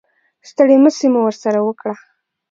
ستړې 0.49 0.75
مسې 0.83 1.07
مو 1.13 1.19
ورسره 1.27 1.59
وکړه. 1.67 1.93